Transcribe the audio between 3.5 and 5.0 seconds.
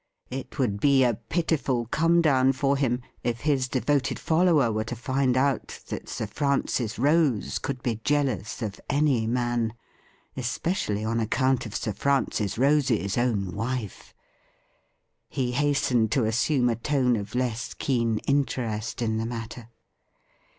devoted follower were to